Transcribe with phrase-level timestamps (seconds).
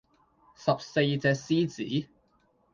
[0.55, 2.09] 十四隻獅子